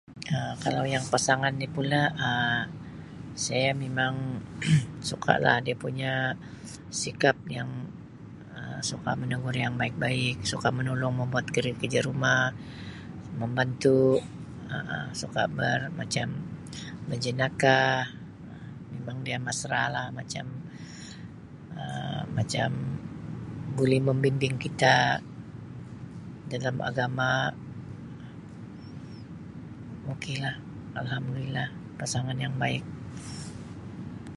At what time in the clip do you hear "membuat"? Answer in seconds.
11.21-11.45